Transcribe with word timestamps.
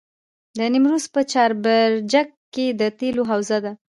د 0.57 0.59
نیمروز 0.73 1.05
په 1.13 1.21
چاربرجک 1.31 2.27
کې 2.53 2.65
د 2.79 2.81
تیلو 2.99 3.23
حوزه 3.31 3.57
ده. 3.65 3.71